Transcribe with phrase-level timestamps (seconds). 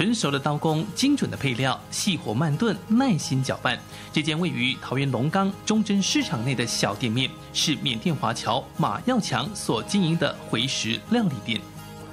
[0.00, 3.78] 纯熟的刀工、精准的配料、细火慢炖、耐心搅拌。
[4.10, 11.60] 这间位于桃园龙岗忠贞市场内的小店面，是缅甸华侨马耀强所经营的回食料理店。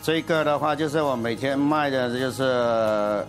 [0.03, 3.25] 这个的话，就是我每天卖的，就是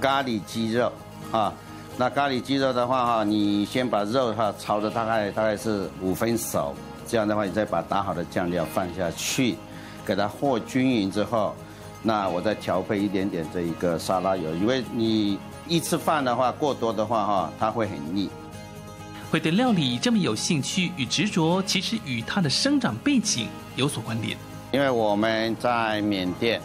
[0.00, 0.90] 咖喱鸡肉
[1.30, 1.52] 啊。
[1.98, 6.74] 那咖喱鸡肉的话，哈，你先把肉哈炒的大概大概是五分熟，
[7.06, 9.58] 这样的话，你再把打好的酱料放下去，
[10.02, 11.54] 给它和均匀之后，
[12.02, 15.38] 那我再调配一点点这一个沙拉油，因为你
[15.68, 18.28] 一吃饭的话过多的话哈，它会很腻。
[19.30, 24.36] 会对料理这么有兴趣与执着，其实与他的生长背景有所关联。
[24.72, 26.60] 因为我们在缅甸，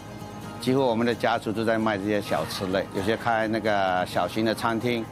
[0.60, 5.04] 几乎我们的家族都在卖这些小吃类，有些开那个小型的餐厅。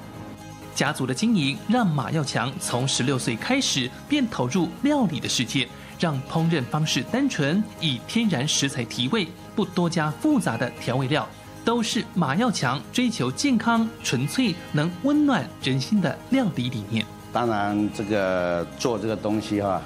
[0.76, 5.66] 家族的经营让马耀强从十六岁开始便投入料理的世界，
[5.98, 11.26] 让烹饪方式单纯，以天然食材提味，不多加复杂的调味料，
[11.64, 17.06] 都是马耀强追求健康、纯粹、能温暖人心的料理理念。
[17.32, 19.80] 当然，这个做这个东西哈，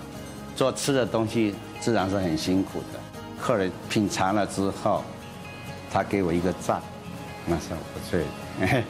[0.56, 2.98] 做吃的东西自然是很辛苦的。
[3.40, 5.04] 客人品尝了之后，
[5.92, 6.82] 他给我一个赞，
[7.46, 8.24] 那是我最。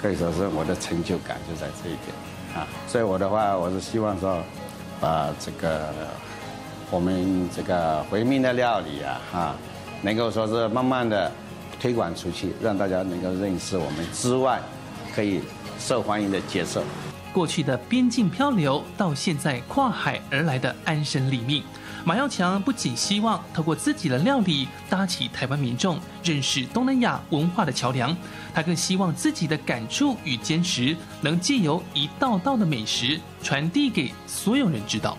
[0.00, 2.14] 可以说是我的成就感就在这一点
[2.54, 4.42] 啊，所以我的话，我是希望说，
[5.00, 5.92] 把这个
[6.90, 9.54] 我们这个回民的料理啊，哈，
[10.02, 11.30] 能够说是慢慢的
[11.80, 14.60] 推广出去，让大家能够认识我们之外，
[15.14, 15.40] 可以
[15.78, 16.82] 受欢迎的接受。
[17.32, 21.62] 过去的边境漂流，到现在跨海而来的安身立命。
[22.06, 28.16] 马耀强不仅希望透过自己的料理搭起台湾民众认识东南亚文化的桥梁，
[28.54, 35.18] 他更希望自己的感触与坚持能借由一道道的美食传递给所有人知道。